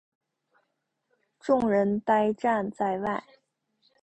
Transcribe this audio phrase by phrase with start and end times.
[1.39, 3.23] 众人呆站在外